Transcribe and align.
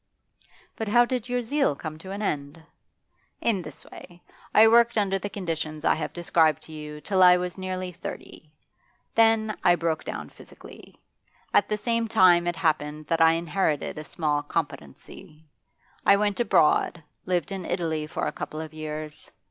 'But 0.75 0.87
how 0.87 1.05
did 1.05 1.29
your 1.29 1.43
zeal 1.43 1.75
come 1.75 1.99
to 1.99 2.09
an 2.09 2.23
end?' 2.23 2.63
'In 3.39 3.61
this 3.61 3.85
way; 3.85 4.23
I 4.51 4.67
worked 4.67 4.97
under 4.97 5.19
the 5.19 5.29
conditions 5.29 5.85
I 5.85 5.93
have 5.93 6.11
described 6.11 6.63
to 6.63 6.71
you 6.71 7.01
till 7.01 7.21
I 7.21 7.37
was 7.37 7.55
nearly 7.55 7.91
thirty. 7.91 8.51
Then. 9.13 9.55
I 9.63 9.75
broke 9.75 10.03
down 10.03 10.29
physically. 10.29 10.99
At 11.53 11.69
the 11.69 11.77
same 11.77 12.07
time 12.07 12.47
it 12.47 12.55
happened 12.55 13.05
that 13.09 13.21
I 13.21 13.33
inherited 13.33 13.99
a 13.99 14.03
small 14.03 14.41
competency. 14.41 15.45
I 16.03 16.15
went 16.17 16.39
abroad, 16.39 17.03
lived 17.27 17.51
in 17.51 17.63
Italy 17.63 18.07
for 18.07 18.25
a 18.25 18.31
couple 18.31 18.59
of 18.59 18.73
years. 18.73 19.29